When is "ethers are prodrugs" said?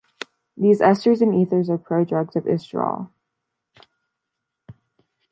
1.35-2.35